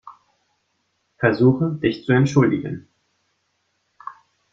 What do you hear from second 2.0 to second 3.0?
zu entschuldigen.